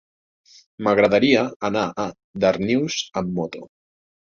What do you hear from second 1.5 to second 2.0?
anar